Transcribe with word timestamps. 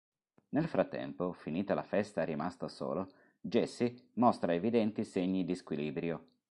Nel 0.49 0.67
frattempo, 0.67 1.31
finita 1.31 1.75
la 1.75 1.83
festa 1.83 2.23
e 2.23 2.25
rimasto 2.25 2.67
solo, 2.67 3.11
Jesse 3.39 4.07
mostra 4.13 4.51
evidenti 4.55 5.03
segni 5.03 5.45
di 5.45 5.53
squilibrio. 5.53 6.25